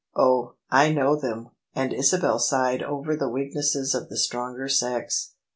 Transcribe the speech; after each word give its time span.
Oh! 0.15 0.55
I 0.71 0.91
know 0.91 1.15
them." 1.15 1.49
And 1.75 1.93
Isabel 1.93 2.39
sighed 2.39 2.81
over 2.81 3.15
the 3.15 3.29
weaknesses 3.29 3.93
of 3.93 4.09
the 4.09 4.17
stronger 4.17 4.67
sex. 4.67 5.35